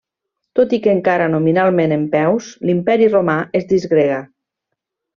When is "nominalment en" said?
1.33-2.07